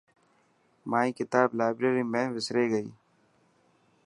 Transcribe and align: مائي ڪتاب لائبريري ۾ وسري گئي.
مائي 0.91 1.09
ڪتاب 1.17 1.47
لائبريري 1.59 2.03
۾ 2.17 2.21
وسري 2.35 2.65
گئي. 2.73 2.87